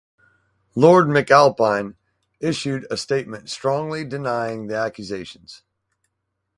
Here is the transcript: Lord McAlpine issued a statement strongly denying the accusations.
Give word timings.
Lord 0.73 1.05
McAlpine 1.05 1.93
issued 2.39 2.87
a 2.89 2.97
statement 2.97 3.51
strongly 3.51 4.03
denying 4.03 4.65
the 4.65 4.75
accusations. 4.77 5.61